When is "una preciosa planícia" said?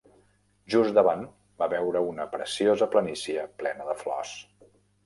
2.09-3.47